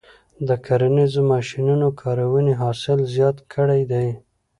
[0.47, 4.07] د کرنیزو ماشینونو کارونې حاصل زیات کړی دی.